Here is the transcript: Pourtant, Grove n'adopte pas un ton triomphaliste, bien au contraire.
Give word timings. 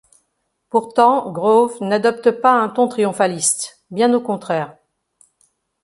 Pourtant, 0.71 1.31
Grove 1.31 1.75
n'adopte 1.79 2.31
pas 2.31 2.53
un 2.53 2.69
ton 2.69 2.87
triomphaliste, 2.87 3.83
bien 3.91 4.11
au 4.15 4.19
contraire. 4.19 4.75